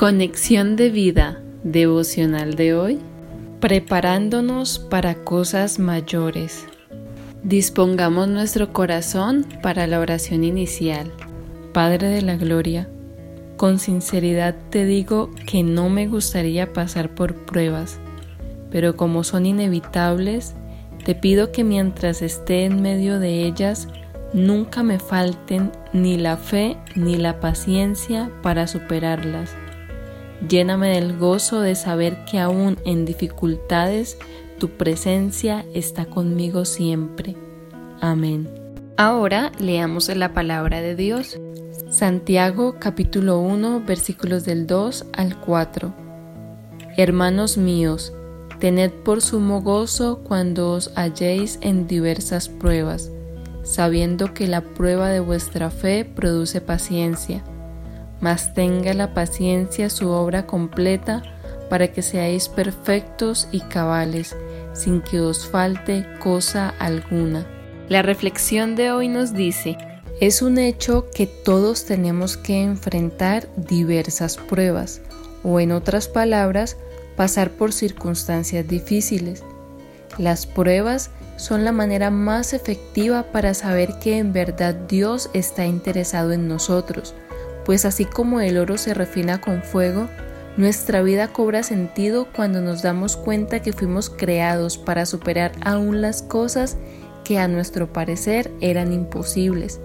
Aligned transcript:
Conexión 0.00 0.76
de 0.76 0.88
vida 0.88 1.42
devocional 1.62 2.54
de 2.54 2.72
hoy. 2.72 2.98
Preparándonos 3.60 4.78
para 4.78 5.14
cosas 5.14 5.78
mayores. 5.78 6.64
Dispongamos 7.42 8.26
nuestro 8.26 8.72
corazón 8.72 9.44
para 9.62 9.86
la 9.86 10.00
oración 10.00 10.42
inicial. 10.42 11.12
Padre 11.74 12.08
de 12.08 12.22
la 12.22 12.36
Gloria, 12.36 12.88
con 13.58 13.78
sinceridad 13.78 14.56
te 14.70 14.86
digo 14.86 15.28
que 15.46 15.62
no 15.62 15.90
me 15.90 16.06
gustaría 16.06 16.72
pasar 16.72 17.14
por 17.14 17.34
pruebas, 17.34 17.98
pero 18.70 18.96
como 18.96 19.22
son 19.22 19.44
inevitables, 19.44 20.54
te 21.04 21.14
pido 21.14 21.52
que 21.52 21.62
mientras 21.62 22.22
esté 22.22 22.64
en 22.64 22.80
medio 22.80 23.20
de 23.20 23.44
ellas, 23.44 23.86
nunca 24.32 24.82
me 24.82 24.98
falten 24.98 25.70
ni 25.92 26.16
la 26.16 26.38
fe 26.38 26.78
ni 26.94 27.16
la 27.18 27.38
paciencia 27.38 28.30
para 28.40 28.66
superarlas 28.66 29.54
Lléname 30.48 30.94
del 30.94 31.18
gozo 31.18 31.60
de 31.60 31.74
saber 31.74 32.24
que 32.24 32.38
aún 32.38 32.78
en 32.84 33.04
dificultades 33.04 34.16
tu 34.58 34.70
presencia 34.70 35.66
está 35.74 36.06
conmigo 36.06 36.64
siempre. 36.64 37.36
Amén. 38.00 38.48
Ahora 38.96 39.52
leamos 39.58 40.08
la 40.08 40.32
palabra 40.32 40.80
de 40.80 40.96
Dios. 40.96 41.38
Santiago 41.90 42.76
capítulo 42.78 43.38
1 43.40 43.82
versículos 43.86 44.44
del 44.44 44.66
2 44.66 45.06
al 45.12 45.38
4. 45.40 45.92
Hermanos 46.96 47.58
míos, 47.58 48.12
tened 48.60 48.90
por 48.90 49.20
sumo 49.20 49.60
gozo 49.60 50.20
cuando 50.24 50.72
os 50.72 50.90
halléis 50.96 51.58
en 51.60 51.86
diversas 51.86 52.48
pruebas, 52.48 53.10
sabiendo 53.62 54.32
que 54.32 54.46
la 54.46 54.62
prueba 54.62 55.10
de 55.10 55.20
vuestra 55.20 55.70
fe 55.70 56.04
produce 56.04 56.60
paciencia 56.60 57.44
mas 58.20 58.54
tenga 58.54 58.94
la 58.94 59.14
paciencia 59.14 59.90
su 59.90 60.10
obra 60.10 60.46
completa 60.46 61.22
para 61.68 61.88
que 61.88 62.02
seáis 62.02 62.48
perfectos 62.48 63.48
y 63.52 63.60
cabales, 63.60 64.36
sin 64.72 65.00
que 65.00 65.20
os 65.20 65.46
falte 65.46 66.06
cosa 66.18 66.74
alguna. 66.78 67.46
La 67.88 68.02
reflexión 68.02 68.76
de 68.76 68.92
hoy 68.92 69.08
nos 69.08 69.32
dice, 69.32 69.76
es 70.20 70.42
un 70.42 70.58
hecho 70.58 71.08
que 71.14 71.26
todos 71.26 71.86
tenemos 71.86 72.36
que 72.36 72.62
enfrentar 72.62 73.48
diversas 73.56 74.36
pruebas, 74.36 75.00
o 75.42 75.60
en 75.60 75.72
otras 75.72 76.08
palabras, 76.08 76.76
pasar 77.16 77.50
por 77.50 77.72
circunstancias 77.72 78.66
difíciles. 78.68 79.42
Las 80.18 80.46
pruebas 80.46 81.10
son 81.36 81.64
la 81.64 81.72
manera 81.72 82.10
más 82.10 82.52
efectiva 82.52 83.22
para 83.32 83.54
saber 83.54 83.98
que 83.98 84.18
en 84.18 84.32
verdad 84.32 84.74
Dios 84.74 85.30
está 85.32 85.64
interesado 85.64 86.32
en 86.32 86.48
nosotros, 86.48 87.14
pues 87.64 87.84
así 87.84 88.04
como 88.04 88.40
el 88.40 88.58
oro 88.58 88.78
se 88.78 88.94
refina 88.94 89.40
con 89.40 89.62
fuego, 89.62 90.08
nuestra 90.56 91.02
vida 91.02 91.28
cobra 91.28 91.62
sentido 91.62 92.26
cuando 92.34 92.60
nos 92.60 92.82
damos 92.82 93.16
cuenta 93.16 93.62
que 93.62 93.72
fuimos 93.72 94.10
creados 94.10 94.78
para 94.78 95.06
superar 95.06 95.52
aún 95.64 96.02
las 96.02 96.22
cosas 96.22 96.76
que 97.24 97.38
a 97.38 97.48
nuestro 97.48 97.92
parecer 97.92 98.50
eran 98.60 98.92
imposibles. 98.92 99.80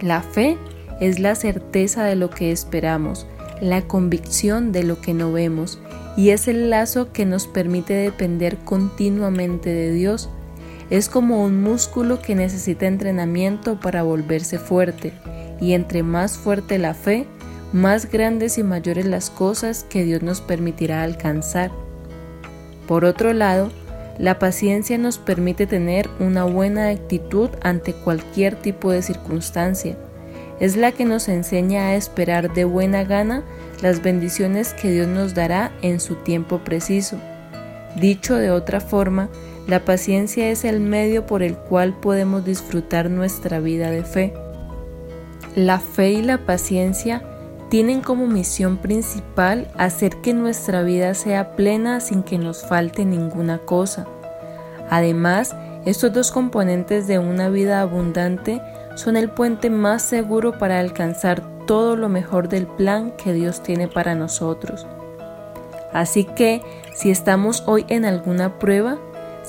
La 0.00 0.22
fe 0.22 0.58
es 1.00 1.18
la 1.18 1.34
certeza 1.34 2.04
de 2.04 2.16
lo 2.16 2.30
que 2.30 2.52
esperamos, 2.52 3.26
la 3.60 3.82
convicción 3.82 4.72
de 4.72 4.82
lo 4.82 5.00
que 5.00 5.14
no 5.14 5.32
vemos, 5.32 5.78
y 6.16 6.30
es 6.30 6.48
el 6.48 6.70
lazo 6.70 7.12
que 7.12 7.24
nos 7.24 7.46
permite 7.46 7.94
depender 7.94 8.56
continuamente 8.58 9.70
de 9.70 9.92
Dios. 9.92 10.28
Es 10.90 11.08
como 11.08 11.44
un 11.44 11.62
músculo 11.62 12.20
que 12.20 12.34
necesita 12.34 12.86
entrenamiento 12.86 13.78
para 13.78 14.02
volverse 14.02 14.58
fuerte 14.58 15.12
y 15.60 15.74
entre 15.74 16.02
más 16.02 16.38
fuerte 16.38 16.78
la 16.78 16.94
fe, 16.94 17.26
más 17.72 18.10
grandes 18.10 18.58
y 18.58 18.62
mayores 18.62 19.06
las 19.06 19.30
cosas 19.30 19.84
que 19.88 20.04
Dios 20.04 20.22
nos 20.22 20.40
permitirá 20.40 21.02
alcanzar. 21.02 21.70
Por 22.86 23.04
otro 23.04 23.32
lado, 23.32 23.70
la 24.18 24.38
paciencia 24.38 24.98
nos 24.98 25.18
permite 25.18 25.66
tener 25.66 26.08
una 26.18 26.44
buena 26.44 26.88
actitud 26.88 27.48
ante 27.62 27.94
cualquier 27.94 28.56
tipo 28.56 28.90
de 28.90 29.02
circunstancia. 29.02 29.96
Es 30.58 30.76
la 30.76 30.92
que 30.92 31.06
nos 31.06 31.28
enseña 31.28 31.86
a 31.86 31.94
esperar 31.94 32.52
de 32.52 32.64
buena 32.64 33.04
gana 33.04 33.44
las 33.80 34.02
bendiciones 34.02 34.74
que 34.74 34.90
Dios 34.90 35.08
nos 35.08 35.34
dará 35.34 35.72
en 35.80 36.00
su 36.00 36.16
tiempo 36.16 36.58
preciso. 36.58 37.16
Dicho 37.96 38.34
de 38.34 38.50
otra 38.50 38.80
forma, 38.80 39.30
la 39.66 39.84
paciencia 39.84 40.50
es 40.50 40.64
el 40.64 40.80
medio 40.80 41.26
por 41.26 41.42
el 41.42 41.56
cual 41.56 41.98
podemos 41.98 42.44
disfrutar 42.44 43.08
nuestra 43.08 43.58
vida 43.60 43.90
de 43.90 44.04
fe. 44.04 44.34
La 45.56 45.80
fe 45.80 46.12
y 46.12 46.22
la 46.22 46.38
paciencia 46.38 47.22
tienen 47.70 48.02
como 48.02 48.26
misión 48.26 48.76
principal 48.76 49.68
hacer 49.76 50.16
que 50.20 50.32
nuestra 50.32 50.82
vida 50.82 51.14
sea 51.14 51.56
plena 51.56 52.00
sin 52.00 52.22
que 52.22 52.38
nos 52.38 52.64
falte 52.64 53.04
ninguna 53.04 53.58
cosa. 53.58 54.06
Además, 54.90 55.54
estos 55.84 56.12
dos 56.12 56.30
componentes 56.30 57.06
de 57.06 57.18
una 57.18 57.48
vida 57.48 57.80
abundante 57.80 58.60
son 58.96 59.16
el 59.16 59.30
puente 59.30 59.70
más 59.70 60.02
seguro 60.02 60.58
para 60.58 60.78
alcanzar 60.78 61.42
todo 61.66 61.96
lo 61.96 62.08
mejor 62.08 62.48
del 62.48 62.66
plan 62.66 63.12
que 63.12 63.32
Dios 63.32 63.62
tiene 63.62 63.88
para 63.88 64.14
nosotros. 64.14 64.86
Así 65.92 66.24
que, 66.24 66.62
si 66.94 67.10
estamos 67.10 67.64
hoy 67.66 67.86
en 67.88 68.04
alguna 68.04 68.58
prueba, 68.58 68.98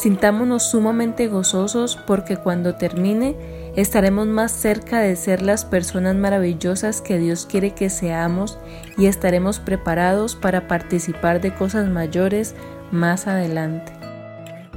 sintámonos 0.00 0.70
sumamente 0.70 1.28
gozosos 1.28 1.98
porque 2.06 2.38
cuando 2.38 2.76
termine 2.76 3.36
estaremos 3.76 4.26
más 4.26 4.50
cerca 4.50 5.00
de 5.00 5.14
ser 5.14 5.42
las 5.42 5.66
personas 5.66 6.16
maravillosas 6.16 7.02
que 7.02 7.18
Dios 7.18 7.44
quiere 7.44 7.74
que 7.74 7.90
seamos 7.90 8.58
y 8.96 9.04
estaremos 9.06 9.58
preparados 9.58 10.36
para 10.36 10.68
participar 10.68 11.42
de 11.42 11.52
cosas 11.54 11.90
mayores 11.90 12.54
más 12.90 13.26
adelante. 13.26 13.92